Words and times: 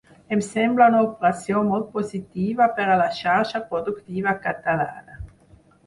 Em 0.35 0.39
sembla 0.45 0.87
una 0.91 1.01
operació 1.07 1.61
molt 1.67 1.91
positiva 1.99 2.69
per 2.81 2.89
a 2.95 2.99
la 3.05 3.13
xarxa 3.21 3.65
productiva 3.71 4.39
catalana. 4.49 5.25